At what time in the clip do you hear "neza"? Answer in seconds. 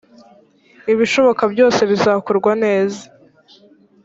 2.63-3.01